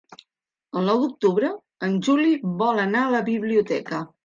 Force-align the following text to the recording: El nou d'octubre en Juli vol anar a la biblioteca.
El 0.79 0.87
nou 0.91 1.01
d'octubre 1.03 1.51
en 1.89 2.01
Juli 2.09 2.33
vol 2.65 2.83
anar 2.87 3.05
a 3.05 3.15
la 3.19 3.23
biblioteca. 3.31 4.05